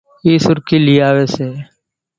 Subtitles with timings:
[0.25, 1.47] اِي سُرکِي لئِي آويَ سي۔